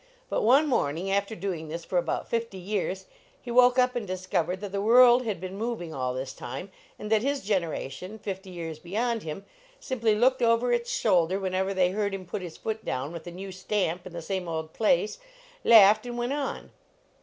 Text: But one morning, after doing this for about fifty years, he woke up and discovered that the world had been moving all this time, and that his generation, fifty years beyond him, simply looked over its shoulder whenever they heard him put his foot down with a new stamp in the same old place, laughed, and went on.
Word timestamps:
But 0.29 0.41
one 0.41 0.65
morning, 0.67 1.11
after 1.11 1.35
doing 1.35 1.67
this 1.67 1.85
for 1.85 1.99
about 1.99 2.27
fifty 2.27 2.57
years, 2.57 3.05
he 3.39 3.51
woke 3.51 3.77
up 3.77 3.95
and 3.95 4.07
discovered 4.07 4.59
that 4.61 4.71
the 4.71 4.81
world 4.81 5.25
had 5.25 5.39
been 5.39 5.55
moving 5.55 5.93
all 5.93 6.15
this 6.15 6.33
time, 6.33 6.71
and 6.97 7.11
that 7.11 7.21
his 7.21 7.43
generation, 7.43 8.17
fifty 8.17 8.49
years 8.49 8.79
beyond 8.79 9.21
him, 9.21 9.45
simply 9.79 10.15
looked 10.15 10.41
over 10.41 10.73
its 10.73 10.91
shoulder 10.91 11.39
whenever 11.39 11.71
they 11.71 11.91
heard 11.91 12.15
him 12.15 12.25
put 12.25 12.41
his 12.41 12.57
foot 12.57 12.83
down 12.83 13.11
with 13.11 13.27
a 13.27 13.31
new 13.31 13.51
stamp 13.51 14.07
in 14.07 14.13
the 14.13 14.23
same 14.23 14.47
old 14.47 14.73
place, 14.73 15.19
laughed, 15.63 16.07
and 16.07 16.17
went 16.17 16.33
on. 16.33 16.71